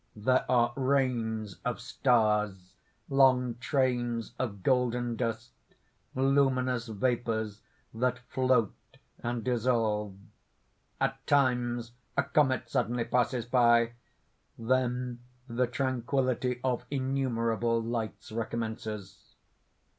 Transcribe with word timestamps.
There 0.15 0.47
are 0.49 0.73
rains 0.75 1.57
of 1.63 1.79
stars, 1.79 2.73
long 3.07 3.57
trains 3.59 4.33
of 4.39 4.63
golden 4.63 5.15
dust, 5.15 5.51
luminous 6.15 6.87
vapours 6.87 7.61
that 7.93 8.17
float 8.17 8.73
and 9.19 9.43
dissolve. 9.43 10.17
At 10.99 11.23
times 11.27 11.91
a 12.17 12.23
comet 12.23 12.67
suddenly 12.67 13.03
passes 13.03 13.45
by; 13.45 13.93
then 14.57 15.19
the 15.47 15.67
tranquillity 15.67 16.59
of 16.63 16.83
innumerable 16.89 17.79
lights 17.79 18.31
recommences. 18.31 19.35